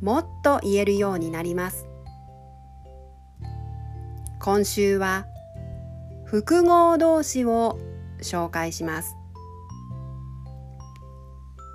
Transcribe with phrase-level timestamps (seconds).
[0.00, 1.86] もっと言えるようになります。
[4.40, 5.26] 今週は
[6.24, 7.78] 複合動詞を
[8.22, 9.16] 紹介します。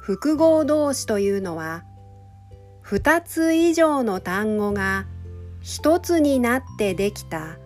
[0.01, 1.83] 複合動詞というのは
[2.83, 5.05] 2つ以上の単語が
[5.61, 7.57] 一つになってできた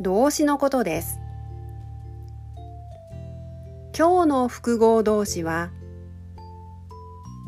[0.00, 1.18] 動詞のことです。
[3.96, 5.70] 今日の複合動詞は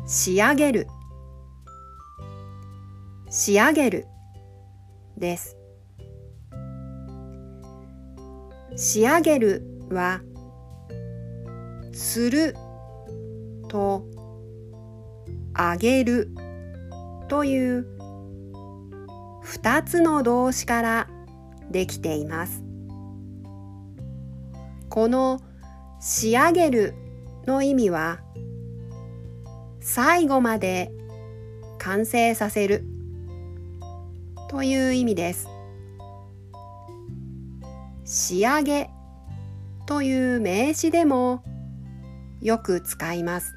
[0.05, 0.87] 仕上げる。
[3.35, 4.05] 仕上げる。
[5.17, 5.57] です。
[8.75, 10.21] 仕上げるは
[11.93, 12.55] する
[13.69, 14.05] と
[15.55, 16.29] あげる
[17.27, 17.87] という
[19.41, 21.09] 二つの動詞から
[21.71, 22.63] できています。
[24.89, 25.41] この
[25.99, 26.93] 仕上げる
[27.47, 28.19] の意味は
[29.79, 30.91] 最後まで
[31.79, 32.93] 完成させる。
[34.53, 35.49] という意味です。
[38.05, 38.91] 仕上げ
[39.87, 41.43] という名詞でも
[42.39, 43.55] よく使います。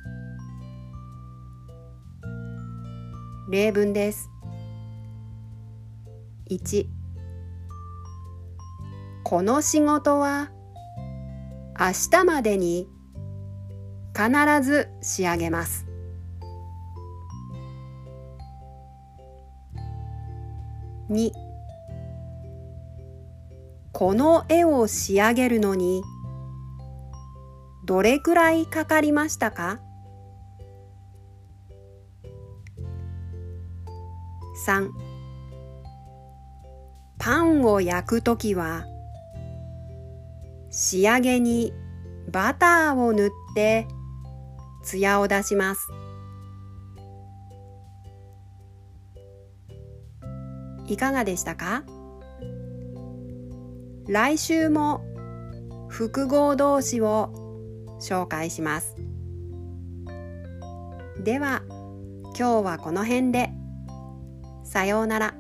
[3.50, 4.30] 例文です。
[6.50, 6.86] 1
[9.22, 10.50] この仕事は
[11.78, 12.88] 明日までに
[14.14, 15.86] 必ず仕上げます。
[21.10, 21.30] 2
[23.92, 26.02] この絵を仕上げるのに
[27.84, 29.80] どれくらいかかりましたか
[34.66, 34.90] ？3
[37.18, 38.84] パンを焼くときは
[40.70, 41.72] 仕上げに
[42.30, 43.86] バターを塗って
[44.82, 45.88] ツヤを出します。
[50.88, 51.84] いかがでしたか？
[54.08, 55.02] 来週も
[55.88, 57.32] 複合動詞を
[58.00, 58.94] 紹介します。
[61.24, 61.62] では
[62.38, 63.50] 今日はこの辺で。
[64.64, 65.34] さようなら。